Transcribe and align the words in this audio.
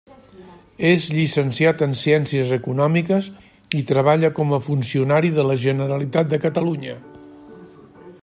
És 0.91 1.03
llicenciat 1.15 1.83
en 1.87 1.91
Ciències 2.03 2.53
Econòmiques 2.57 3.27
i 3.81 3.83
treballa 3.93 4.33
com 4.39 4.55
a 4.57 4.61
funcionari 4.69 5.31
de 5.37 5.45
la 5.49 5.59
Generalitat 5.65 6.33
de 6.35 6.43
Catalunya. 6.47 6.97